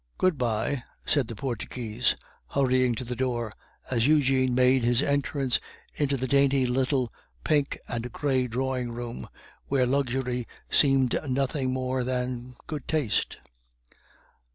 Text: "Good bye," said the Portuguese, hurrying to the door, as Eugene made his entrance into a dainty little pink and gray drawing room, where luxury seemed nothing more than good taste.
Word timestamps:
"Good 0.17 0.35
bye," 0.39 0.81
said 1.05 1.27
the 1.27 1.35
Portuguese, 1.35 2.15
hurrying 2.47 2.95
to 2.95 3.03
the 3.03 3.15
door, 3.15 3.53
as 3.91 4.07
Eugene 4.07 4.55
made 4.55 4.83
his 4.83 5.03
entrance 5.03 5.59
into 5.93 6.15
a 6.15 6.27
dainty 6.27 6.65
little 6.65 7.13
pink 7.43 7.77
and 7.87 8.11
gray 8.11 8.47
drawing 8.47 8.93
room, 8.93 9.29
where 9.67 9.85
luxury 9.85 10.47
seemed 10.71 11.19
nothing 11.29 11.71
more 11.71 12.03
than 12.03 12.55
good 12.65 12.87
taste. 12.87 13.37